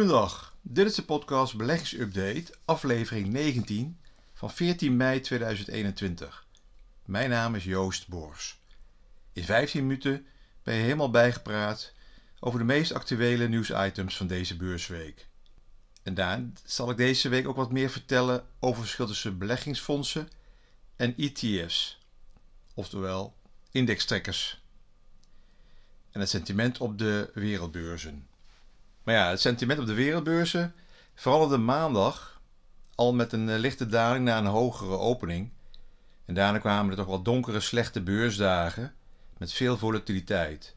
[0.00, 4.00] Goedendag, dit is de podcast Beleggingsupdate, aflevering 19
[4.32, 6.46] van 14 mei 2021.
[7.04, 8.60] Mijn naam is Joost Boors.
[9.32, 10.26] In 15 minuten
[10.62, 11.92] ben je helemaal bijgepraat
[12.38, 15.26] over de meest actuele nieuwsitems van deze beursweek.
[16.02, 20.28] En daar zal ik deze week ook wat meer vertellen over het verschil tussen beleggingsfondsen
[20.96, 21.98] en ETF's,
[22.74, 23.36] oftewel
[23.70, 24.62] indextrekkers.
[26.10, 28.28] En het sentiment op de wereldbeurzen.
[29.02, 30.74] Maar ja, het sentiment op de wereldbeurzen
[31.14, 32.40] veranderde maandag
[32.94, 35.50] al met een eh, lichte daling naar een hogere opening.
[36.24, 38.94] En daarna kwamen er toch wel donkere, slechte beursdagen
[39.38, 40.76] met veel volatiliteit.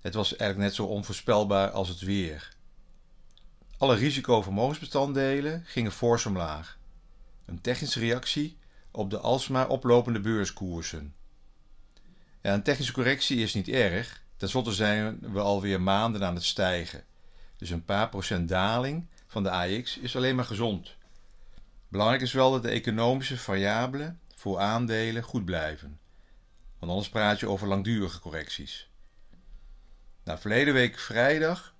[0.00, 2.56] Het was eigenlijk net zo onvoorspelbaar als het weer.
[3.78, 6.78] Alle risicovermogensbestanddelen gingen fors omlaag.
[7.44, 8.58] Een technische reactie
[8.90, 11.14] op de alsmaar oplopende beurskoersen.
[12.42, 17.04] Ja, een technische correctie is niet erg, tenslotte zijn we alweer maanden aan het stijgen.
[17.62, 20.94] Dus een paar procent daling van de AX is alleen maar gezond.
[21.88, 25.98] Belangrijk is wel dat de economische variabelen voor aandelen goed blijven.
[26.78, 28.90] Want anders praat je over langdurige correcties.
[30.24, 31.74] Nou, verleden week vrijdag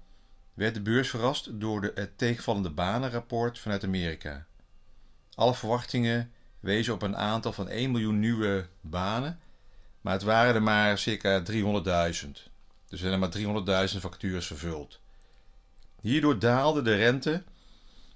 [0.55, 4.46] werd de beurs verrast door de, het tegenvallende banenrapport vanuit Amerika.
[5.34, 9.41] Alle verwachtingen wezen op een aantal van 1 miljoen nieuwe banen,
[10.00, 11.52] maar het waren er maar circa 300.000.
[12.22, 12.50] Dus
[12.89, 15.00] er zijn er maar 300.000 vacatures vervuld.
[16.03, 17.42] Hierdoor daalde de rente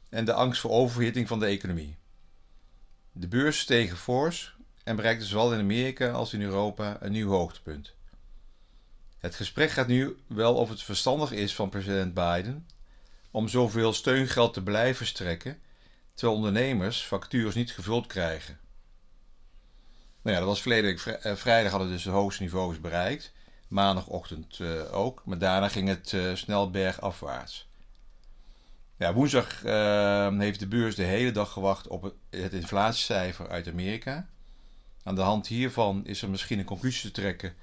[0.08, 1.96] en de angst voor oververhitting van de economie.
[3.12, 7.94] De beurs stegen fors en bereikte zowel in Amerika als in Europa een nieuw hoogtepunt.
[9.18, 12.66] Het gesprek gaat nu wel of het verstandig is van president Biden
[13.30, 15.60] om zoveel steungeld te blijven strekken,
[16.14, 18.58] terwijl ondernemers factures niet gevuld krijgen.
[20.22, 23.32] Nou ja, dat was verleden week eh, vrijdag hadden dus de hoogste niveaus bereikt.
[23.68, 27.65] Maandagochtend uh, ook, maar daarna ging het uh, snel bergafwaarts.
[28.98, 34.28] Ja, woensdag uh, heeft de beurs de hele dag gewacht op het inflatiecijfer uit Amerika.
[35.02, 37.54] Aan de hand hiervan is er misschien een conclusie te trekken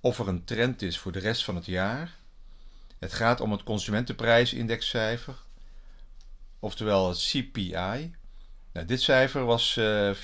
[0.00, 2.16] of er een trend is voor de rest van het jaar.
[2.98, 5.34] Het gaat om het consumentenprijsindexcijfer,
[6.58, 8.14] oftewel het CPI.
[8.72, 10.16] Nou, dit cijfer was uh, eh,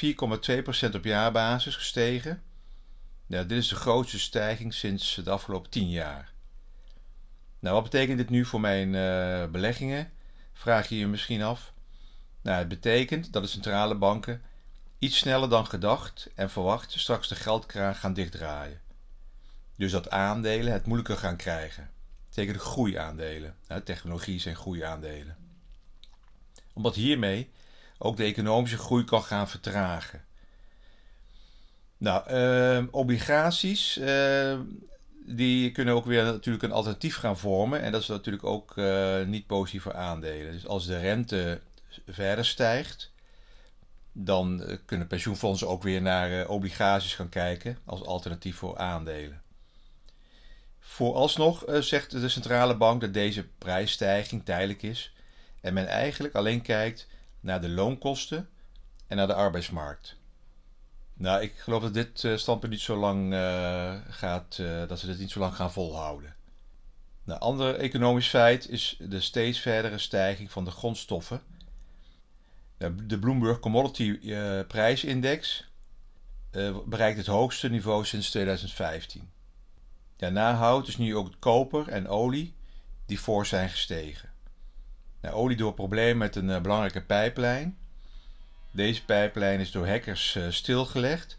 [0.91, 2.43] 4,2% op jaarbasis gestegen.
[3.27, 6.33] Nou, dit is de grootste stijging sinds de afgelopen 10 jaar.
[7.59, 10.11] Nou, wat betekent dit nu voor mijn uh, beleggingen?
[10.57, 11.73] Vraag je je misschien af.
[12.43, 14.43] Nou, het betekent dat de centrale banken
[14.99, 18.81] iets sneller dan gedacht en verwacht straks de geldkraan gaan dichtdraaien.
[19.77, 21.91] Dus dat aandelen het moeilijker gaan krijgen.
[22.29, 23.57] Tegen de groeiaandelen.
[23.85, 25.37] Technologie zijn groeiaandelen.
[26.73, 27.51] Omdat hiermee
[27.99, 30.25] ook de economische groei kan gaan vertragen.
[31.99, 33.99] Nou, uh, obligaties.
[33.99, 34.59] Uh,
[35.29, 37.83] die kunnen ook weer natuurlijk een alternatief gaan vormen.
[37.83, 40.53] En dat is natuurlijk ook uh, niet positief voor aandelen.
[40.53, 41.61] Dus als de rente
[42.07, 43.13] verder stijgt,
[44.13, 49.43] dan eh, kunnen pensioenfondsen ook weer naar uh, obligaties gaan kijken als alternatief voor aandelen.
[50.79, 55.13] Vooralsnog zegt de centrale bank dat deze prijsstijging tijdelijk is
[55.61, 57.07] en men eigenlijk alleen kijkt
[57.41, 58.49] naar de loonkosten
[59.07, 60.17] en naar de arbeidsmarkt.
[61.19, 65.07] Nou, ik geloof dat dit uh, standpunt niet zo lang uh, gaat, uh, dat ze
[65.07, 66.29] dit niet zo lang gaan volhouden.
[66.29, 66.35] Een
[67.25, 71.41] nou, ander economisch feit is de steeds verdere stijging van de grondstoffen.
[73.07, 74.19] De Bloomberg Commodity
[74.67, 75.71] Prijsindex
[76.87, 79.31] bereikt het hoogste niveau sinds 2015.
[80.17, 82.55] Daarna houdt dus nu ook koper en olie
[83.07, 84.31] die voor zijn gestegen.
[85.21, 87.79] Nou, olie door problemen met een belangrijke pijplijn
[88.77, 91.39] deze pijplijn is door hackers uh, stilgelegd.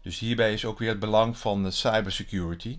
[0.00, 2.78] Dus hierbij is ook weer het belang van cybersecurity.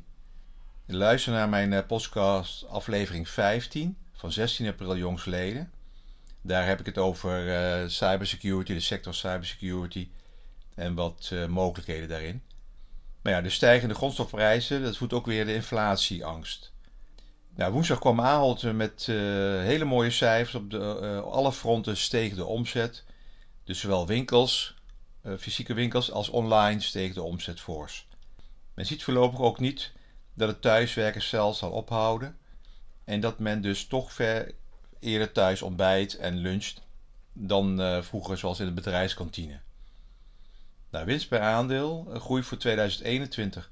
[0.85, 5.71] Luister naar mijn uh, podcast aflevering 15 van 16 april jongsleden.
[6.41, 10.09] Daar heb ik het over uh, cybersecurity, de sector cybersecurity
[10.75, 12.41] en wat mogelijkheden daarin.
[13.21, 16.71] Maar ja, de stijgende grondstofprijzen, dat voedt ook weer de inflatieangst.
[17.55, 20.55] Nou, woensdag kwam Ahold met hele mooie cijfers.
[20.55, 23.03] Op de, alle fronten steeg de omzet.
[23.63, 24.75] Dus zowel winkels,
[25.23, 28.07] uh, fysieke winkels als online steeg de omzet fors.
[28.73, 29.91] Men ziet voorlopig ook niet
[30.33, 32.37] dat het thuiswerken zelfs zal ophouden
[33.03, 34.53] en dat men dus toch ver
[34.99, 36.81] eerder thuis ontbijt en luncht
[37.33, 39.59] dan uh, vroeger zoals in de bedrijfskantine.
[40.89, 43.69] Nou, winst per aandeel, een groei voor 2021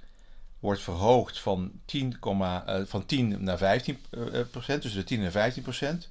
[0.60, 4.06] wordt verhoogd van 10, uh, van 10 naar 15
[4.52, 6.10] procent, tussen de 10 en 15 procent.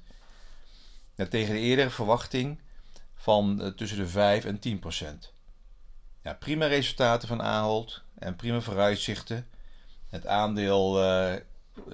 [1.15, 2.59] Nou, tegen de eerdere verwachting
[3.21, 5.33] van uh, tussen de 5 en 10 procent.
[6.23, 9.47] Ja, prima resultaten van Ahold en prima vooruitzichten.
[10.09, 11.33] Het aandeel uh,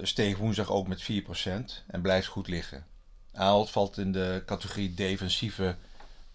[0.02, 2.86] steeg woensdag ook met 4 procent en blijft goed liggen.
[3.34, 5.76] Ahold valt in de categorie defensieve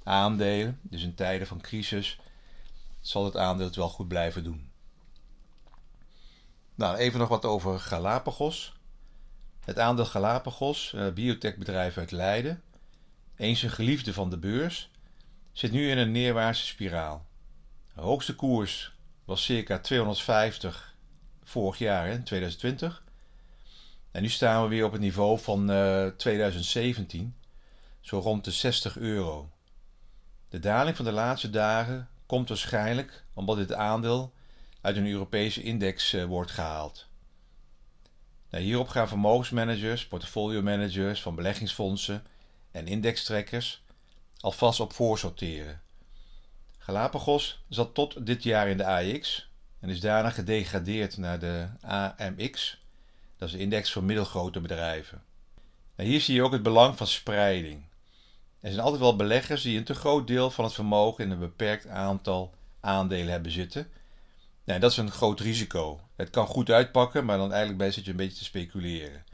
[0.02, 0.78] aandelen.
[0.82, 2.18] Dus in tijden van crisis
[3.00, 4.70] zal het aandeel het wel goed blijven doen.
[6.74, 8.76] Nou, even nog wat over Galapagos.
[9.64, 12.62] Het aandeel Galapagos, uh, biotechbedrijf uit Leiden,
[13.36, 14.90] eens een geliefde van de beurs,
[15.52, 17.26] zit nu in een neerwaartse spiraal.
[17.94, 18.92] De hoogste koers
[19.24, 20.94] was circa 250
[21.42, 23.04] vorig jaar, in 2020.
[24.10, 27.36] En nu staan we weer op het niveau van uh, eh, 2017,
[28.00, 29.50] zo rond de 60 euro.
[30.48, 34.32] De daling van de laatste dagen komt waarschijnlijk omdat dit aandeel
[34.80, 37.06] uit een Europese index uh, wordt gehaald.
[38.50, 42.26] Nou, hierop gaan vermogensmanagers, portfolio-managers van beleggingsfondsen
[42.72, 43.82] en indextrekkers
[44.40, 45.80] alvast op voorsorteren.
[46.78, 52.80] Galapagos zat tot dit jaar in de AX en is daarna gedegradeerd naar de AMX,
[53.36, 55.22] dat is de index voor middelgrote bedrijven.
[55.96, 57.84] Nou, hier zie je ook het belang van spreiding.
[58.60, 61.38] Er zijn altijd wel beleggers die een te groot deel van het vermogen in een
[61.38, 63.90] beperkt aantal aandelen hebben zitten.
[64.64, 66.00] Nou, dat is een groot risico.
[66.16, 69.24] Het kan goed uitpakken, maar dan eigenlijk bij zit je een beetje te speculeren.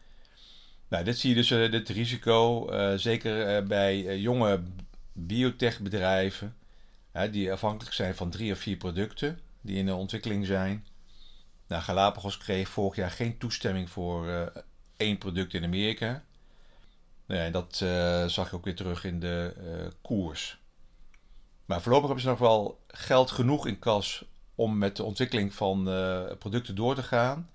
[0.88, 4.62] Nou, dit zie je dus, uh, dit risico, uh, zeker uh, bij jonge
[5.12, 6.56] biotechbedrijven,
[7.30, 10.86] die afhankelijk zijn van drie of vier producten die in de ontwikkeling zijn.
[11.66, 14.52] Nou, Galapagos kreeg vorig jaar geen toestemming voor
[14.96, 16.22] één product in Amerika.
[17.26, 19.54] Nee, dat uh, zag je ook weer terug in de
[20.02, 20.58] koers.
[21.64, 24.24] Maar voorlopig hebben ze nog wel geld genoeg in kas
[24.54, 25.84] om met de ontwikkeling van
[26.38, 27.48] producten door te gaan.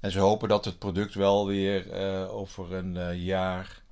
[0.00, 1.92] En ze hopen dat het product wel weer
[2.28, 3.82] over een jaar,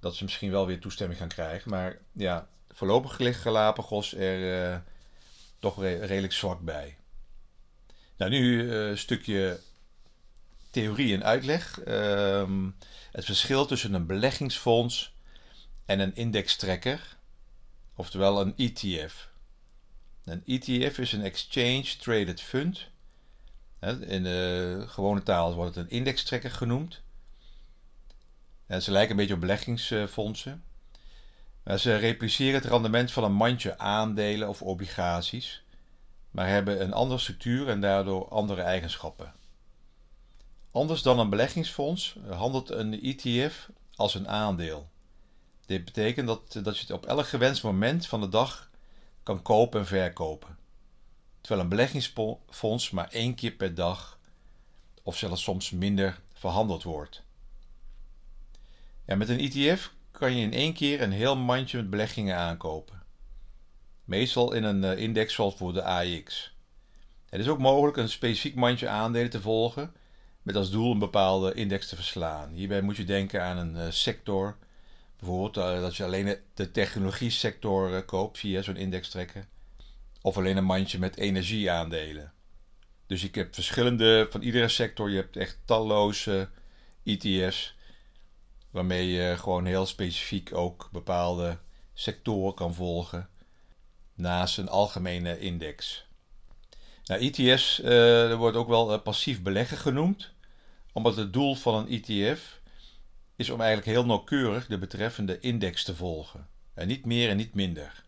[0.00, 1.70] dat ze misschien wel weer toestemming gaan krijgen.
[1.70, 4.82] Maar ja, voorlopig ligt Galapagos er
[5.58, 6.96] toch re redelijk zwak bij.
[8.16, 9.60] Nou, nu een stukje
[10.70, 11.80] theorie en uitleg.
[11.80, 12.70] Ehm,
[13.12, 15.14] het verschil tussen een beleggingsfonds
[15.86, 17.16] en een indextrekker,
[17.94, 19.28] oftewel een ETF.
[20.24, 22.86] Een ETF is een Exchange Traded Fund.
[23.80, 27.02] In de gewone taal wordt het een indextrekker genoemd.
[28.66, 30.64] En ze lijken een beetje op beleggingsfondsen.
[31.76, 35.62] Ze repliceren het rendement van een mandje aandelen of obligaties,
[36.30, 39.32] maar hebben een andere structuur en daardoor andere eigenschappen.
[40.70, 44.88] Anders dan een beleggingsfonds handelt een ETF als een aandeel.
[45.66, 48.70] Dit betekent dat, dat je het op elk gewenst moment van de dag
[49.22, 50.57] kan kopen en verkopen.
[51.40, 54.18] Terwijl een beleggingsfonds maar één keer per dag
[55.02, 57.22] of zelfs soms minder verhandeld wordt.
[59.06, 63.02] Ja, met een ETF kan je in één keer een heel mandje met beleggingen aankopen.
[64.04, 66.54] Meestal in een eh, index zoals voor de AX.
[67.28, 69.92] Het is ook mogelijk een specifiek mandje aandelen te volgen
[70.42, 72.50] met als doel een bepaalde index te verslaan.
[72.50, 74.56] Hierbij moet je denken aan een uh, sector.
[75.18, 79.48] Bijvoorbeeld uh, dat je alleen de technologie sector koopt via zo'n index trekken.
[80.22, 82.32] Of alleen een mandje met energieaandelen.
[83.06, 85.10] Dus ik heb verschillende van iedere sector.
[85.10, 86.48] Je hebt echt talloze
[87.04, 87.76] ETF's.
[88.70, 91.58] Waarmee je gewoon heel specifiek ook bepaalde
[91.94, 93.28] sectoren kan volgen.
[94.14, 96.06] Naast een algemene index.
[97.04, 100.36] Nou, ETF's uh, wordt ook wel passief beleggen genoemd
[100.92, 102.60] omdat het doel van een ETF
[103.36, 106.48] is om eigenlijk heel nauwkeurig de betreffende index te volgen.
[106.74, 108.04] En niet meer en niet minder.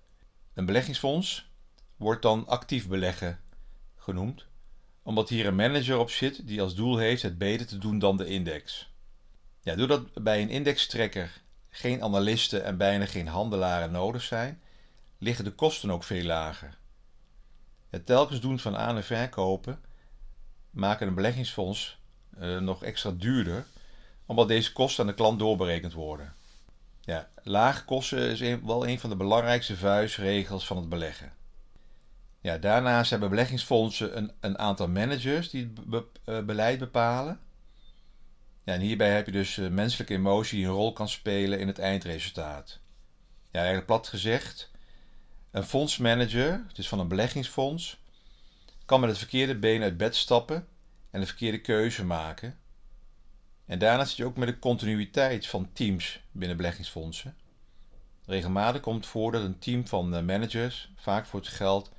[0.55, 1.50] Een beleggingsfonds
[2.01, 3.41] wordt dan actief beleggen
[3.97, 4.47] genoemd,
[5.03, 8.17] omdat hier een manager op zit die als doel heeft het beter te doen dan
[8.17, 8.93] de index.
[9.61, 14.61] Ja, doordat bij een indextrekker geen analisten en bijna geen handelaren nodig zijn,
[15.19, 16.79] liggen de kosten ook veel lager.
[17.91, 19.81] Het telkens doen van aan- en verkopen
[20.71, 21.99] maken een beleggingsfonds
[22.39, 23.67] uh, nog extra duurder,
[24.27, 26.35] omdat deze kosten aan de klant doorberekend worden.
[27.01, 31.39] Ja, lage kosten is wel een van de belangrijkste vuistregels van het beleggen.
[32.41, 37.41] Ja, daarnaast hebben beleggingsfondsen een, een aantal managers die het eh, beleid bepalen.
[38.65, 41.67] Ja, en hierbij heb je dus uh, menselijke emotie die een rol kan spelen in
[41.67, 42.81] het eindresultaat.
[43.51, 44.71] Ja, eigenlijk plat gezegd,
[45.51, 47.99] een fondsmanager, dus van een beleggingsfonds,
[48.85, 50.67] kan met het verkeerde been uit bed stappen
[51.11, 52.59] en de verkeerde keuze maken.
[53.67, 57.37] En daarnaast zit je ook met de continuïteit van teams binnen beleggingsfondsen.
[58.27, 61.93] Regelmatig komt het voor dat een team van eh, managers, vaak voor het geld,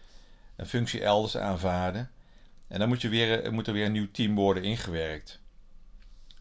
[0.62, 2.12] een functie elders aanvaarden.
[2.68, 5.40] En dan moet, je weer, eh, moet er weer een nieuw team worden ingewerkt.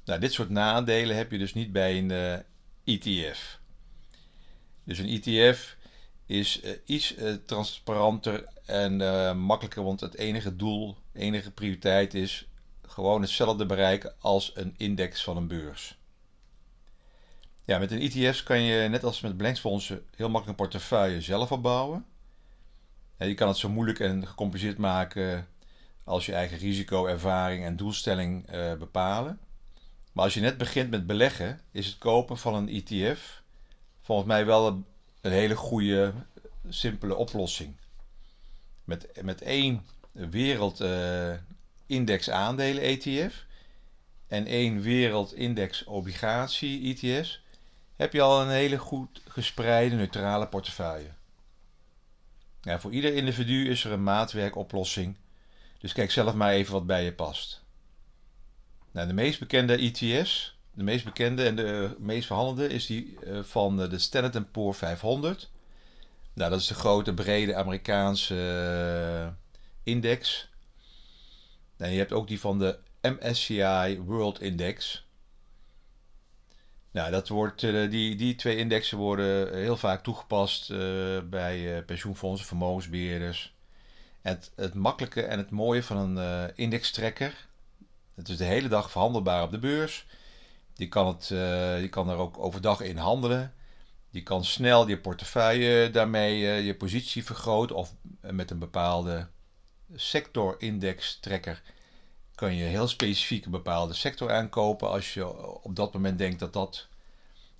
[0.04, 2.40] Nou, dit soort nadelen heb je dus niet bij een uh, eh,
[2.84, 3.60] ETF.
[4.84, 5.76] Dus een ETF
[6.26, 7.14] is uh, iets
[7.46, 8.96] transparanter en
[9.38, 12.48] makkelijker, want het enige doel, enige prioriteit is
[12.86, 15.98] gewoon hetzelfde bereiken als een index van een beurs.
[17.64, 21.52] Ja, met een ETF kan je net als met beleggingsfondsen heel makkelijk een portefeuille zelf
[21.52, 22.04] opbouwen.
[23.28, 25.48] Je kan het zo moeilijk en gecompliceerd maken
[26.04, 29.38] als je eigen risico, ervaring en doelstelling uh, bepalen.
[30.12, 33.42] Maar als je net begint met beleggen, is het kopen van een ETF
[34.00, 34.84] volgens mij wel een,
[35.30, 36.12] hele goede,
[36.68, 37.76] simpele oplossing.
[38.84, 43.44] Met, met één wereldindex uh, aandelen ETF
[44.28, 47.42] en één wereldindex obligatie ETS
[47.96, 51.10] heb je al een hele goed gespreide neutrale portefeuille.
[52.62, 55.16] Ja, voor ieder individu is er een maatwerkoplossing,
[55.78, 57.62] dus kijk zelf maar even wat bij je past.
[58.90, 63.42] Nou, de meest bekende ETS, de meest bekende en de meest verhandelde, is die eh,
[63.42, 65.50] van de Standard Poor's 500.
[66.32, 69.34] Nou, dat is de grote, brede Amerikaanse
[69.82, 70.48] index.
[71.76, 75.06] En je hebt ook die van de MSCI World Index.
[76.90, 80.78] Nou, dat wordt, uh, die, die twee indexen worden heel vaak toegepast uh,
[81.23, 83.54] bij uh, pensioenfondsen, vermogensbeheerders.
[84.20, 87.47] Het, het makkelijke en het mooie van een indextrekker.
[88.14, 90.06] Het is de hele dag verhandelbaar op de beurs.
[90.75, 91.28] Je kan, het,
[91.80, 93.54] je kan er ook overdag in handelen.
[94.11, 99.26] Je kan snel je portefeuille daarmee je positie vergroten of met een bepaalde
[99.94, 101.62] sectorindex trekker
[102.40, 106.52] kan je heel specifiek een bepaalde sector aankopen als je op dat moment denkt dat
[106.52, 106.88] dat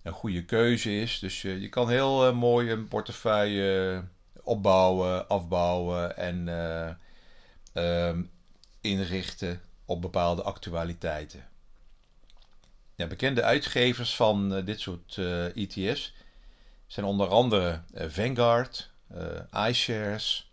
[0.03, 1.19] een goede keuze is.
[1.19, 4.05] Dus je, je kan heel uh, mooi een portefeuille
[4.43, 8.31] opbouwen, afbouwen en uh, um,
[8.81, 11.49] inrichten op bepaalde actualiteiten.
[12.95, 15.19] Ja, bekende uitgevers van dit soort
[15.55, 16.15] ETF's
[16.87, 18.91] zijn onder andere Vanguard,
[19.69, 20.53] iShares,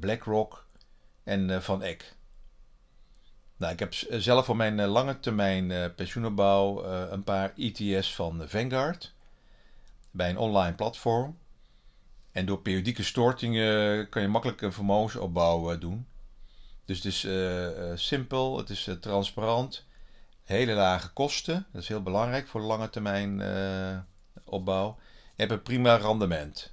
[0.00, 0.66] BlackRock
[1.24, 2.13] en Van Eck.
[3.64, 8.14] Nou, ik heb zelf voor mijn eh, lange termijn uh, pensioenopbouw uh, een paar ETS
[8.14, 9.12] van Vanguard
[10.10, 11.38] bij een online platform.
[12.32, 16.06] En door periodieke stortingen kan je makkelijk een vermogensopbouw doen.
[16.84, 17.26] Dus het is
[18.02, 19.84] simpel, het is transparant,
[20.42, 21.66] hele lage kosten.
[21.72, 23.42] Dat is heel belangrijk voor lange termijn
[24.44, 24.98] opbouw.
[25.34, 26.72] Je hebt een prima rendement.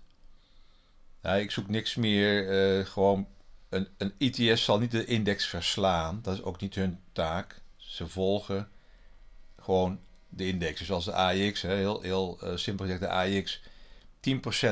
[1.22, 3.28] Ik zoek niks meer, gewoon
[3.72, 6.20] een, een ETS zal niet de index verslaan.
[6.22, 7.62] Dat is ook niet hun taak.
[7.78, 8.70] Ze volgen
[9.60, 10.00] gewoon
[10.30, 10.80] de index.
[10.80, 13.62] Dus als de AIX, heel, heel uh, simpel gezegd, de AIX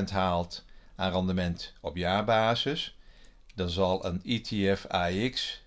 [0.01, 0.65] 10% haalt
[0.95, 2.97] aan rendement op jaarbasis,
[3.55, 5.63] dan zal een ETF AIX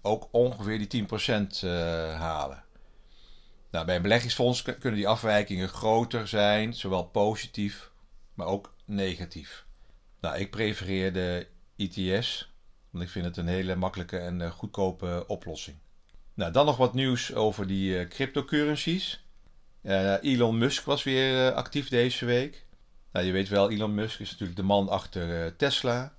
[0.00, 1.08] ook ongeveer die 10%
[1.64, 2.64] uh, eh, halen.
[3.70, 7.90] Nou, bij een beleggingsfonds kunnen die afwijkingen groter zijn, zowel positief,
[8.34, 9.64] maar ook negatief.
[10.20, 11.46] Nou, ik prefereer de
[11.76, 12.52] ETS.
[12.90, 15.76] Want ik vind het een hele makkelijke en uh, goedkope oplossing.
[16.34, 19.24] Nou, dan nog wat nieuws over die uh, cryptocurrencies.
[20.20, 22.66] Elon Musk was weer actief deze week.
[23.12, 26.14] Nou, je weet wel, Elon Musk is natuurlijk de man achter Tesla.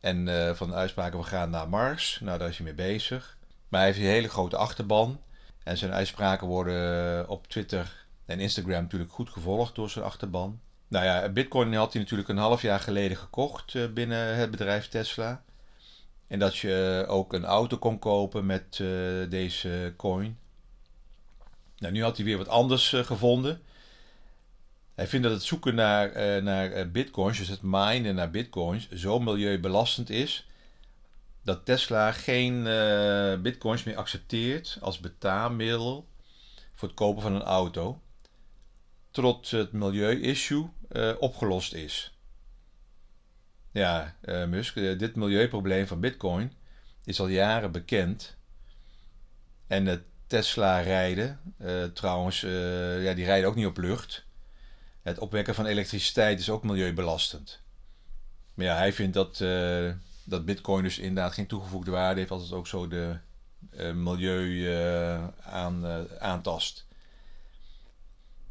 [0.00, 2.20] En van de uitspraken, we gaan naar Mars.
[2.20, 3.38] Nou, daar is hij mee bezig.
[3.68, 5.20] Maar hij heeft een hele grote achterban.
[5.62, 10.60] En zijn uitspraken worden op Twitter en Instagram natuurlijk goed gevolgd door zijn achterban.
[10.88, 14.88] Nou ja, Bitcoin had hij natuurlijk een half jaar geleden gekocht uh, binnen het bedrijf
[14.88, 15.42] Tesla.
[16.26, 20.38] En dat je ook een auto kon kopen met uh, deze coin.
[21.78, 23.62] Nou, nu had hij weer wat anders gevonden.
[24.94, 30.10] Hij vindt dat het zoeken naar, naar bitcoins, dus het minen naar bitcoins, zo milieubelastend
[30.10, 30.48] is.
[31.42, 32.62] Dat Tesla geen
[33.42, 36.06] bitcoins meer accepteert als betaalmiddel
[36.74, 38.00] voor het kopen van een auto
[39.16, 42.18] tot het milieu-issue uh, opgelost is.
[43.72, 46.52] Ja, uh, Musk, uh, dit milieuprobleem van Bitcoin
[47.04, 48.36] is al jaren bekend.
[49.66, 51.40] En het Tesla-rijden,
[51.94, 52.40] trouwens,
[53.00, 54.24] ja, die rijden ook niet op lucht.
[55.02, 57.60] Het opwekken van elektriciteit is ook milieubelastend.
[58.54, 59.36] Maar ja, hij vindt dat,
[60.24, 63.18] dat Bitcoin dus inderdaad geen toegevoegde waarde heeft als het ook zo de
[63.94, 64.72] milieu
[65.42, 66.86] aan, aantast.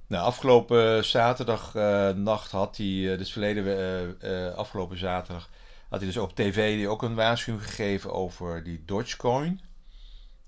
[0.08, 5.50] Nou, afgelopen zaterdagnacht uh, had hij, uh, dus verleden afgelopen zaterdag,
[5.90, 9.62] had hij dus op tv ook een waarschuwing gegeven over die Dogecoin.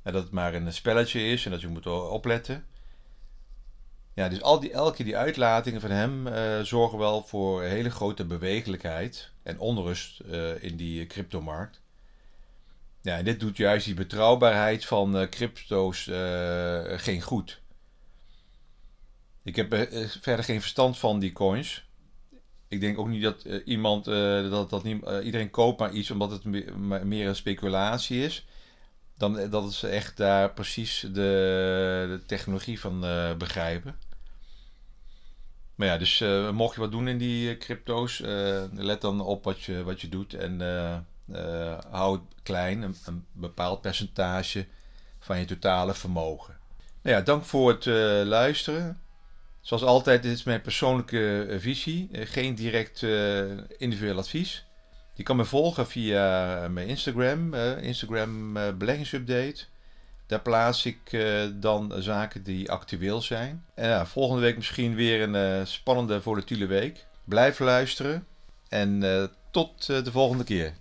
[0.04, 2.66] En dat het maar een spelletje is en dat je moet opletten.
[4.14, 6.28] Ja, dus al die, elke die uitlatingen van hem
[6.66, 10.20] zorgen wel voor hele grote bewegelijkheid en onrust
[10.60, 11.82] in die cryptomarkt.
[13.02, 16.04] Ja, en dit doet juist die betrouwbaarheid van crypto's
[16.98, 17.62] geen goed.
[19.48, 21.86] Ik heb uh, verder geen verstand van die coins.
[22.68, 26.32] Ik denk ook niet dat uh, iemand, dat, dat niet, iedereen koopt maar iets omdat
[26.32, 26.44] het
[27.04, 28.46] meer een speculatie is.
[29.18, 33.00] Dan dat ze echt daar precies de, technologie van
[33.38, 33.96] begrijpen.
[35.76, 38.20] Maar ja, dus mocht je wat doen in die crypto's,
[38.74, 40.62] let dan op wat je, wat je doet en
[41.90, 44.68] hou het klein, een, een, bepaald percentage
[45.20, 46.58] van je totale vermogen.
[47.02, 47.86] Nou ja, dank voor het
[48.26, 49.02] luisteren.
[49.68, 53.04] Zoals altijd, dit is mijn persoonlijke visie, geen direct
[53.78, 54.66] individueel advies.
[55.14, 59.66] Je kan me volgen via mijn Instagram, Instagram Beleggingsupdate.
[60.28, 63.66] Daar plaats ik dan zaken die actueel zijn.
[63.74, 67.06] En ja, volgende week misschien weer een spannende volatiele week.
[67.24, 68.28] Blijf luisteren
[68.70, 69.04] en
[69.52, 70.74] tot de volgende keer.